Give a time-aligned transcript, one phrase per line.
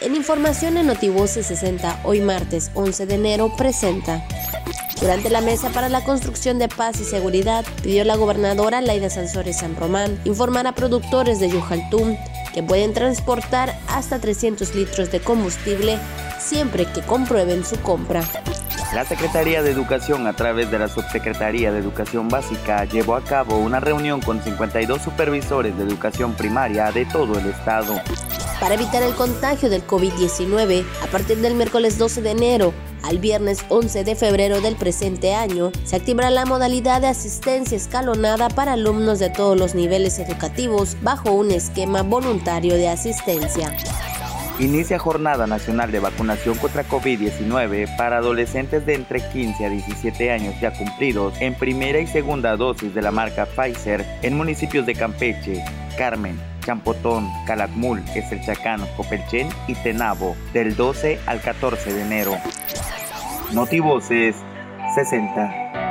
[0.00, 4.22] En información en Notivoce 60, hoy martes 11 de enero, presenta.
[5.00, 9.58] Durante la mesa para la construcción de paz y seguridad, pidió la gobernadora Laida Sansores
[9.58, 12.16] San Román informar a productores de Yujaltum
[12.52, 15.98] que pueden transportar hasta 300 litros de combustible
[16.38, 18.22] siempre que comprueben su compra.
[18.94, 23.58] La Secretaría de Educación, a través de la Subsecretaría de Educación Básica, llevó a cabo
[23.58, 27.94] una reunión con 52 supervisores de educación primaria de todo el estado.
[28.60, 32.72] Para evitar el contagio del COVID-19, a partir del miércoles 12 de enero.
[33.02, 38.48] Al viernes 11 de febrero del presente año, se activará la modalidad de asistencia escalonada
[38.48, 43.76] para alumnos de todos los niveles educativos bajo un esquema voluntario de asistencia.
[44.58, 50.54] Inicia Jornada Nacional de Vacunación contra COVID-19 para adolescentes de entre 15 a 17 años
[50.62, 55.62] ya cumplidos en primera y segunda dosis de la marca Pfizer en municipios de Campeche,
[55.98, 58.02] Carmen, Champotón, Calakmul,
[58.44, 62.32] Chacán, Copelchen y Tenabo del 12 al 14 de enero.
[63.52, 64.34] Notivoces
[64.96, 65.85] 60.